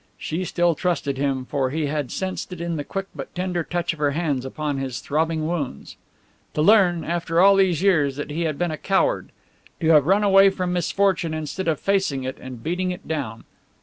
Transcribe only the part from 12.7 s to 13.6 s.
it down!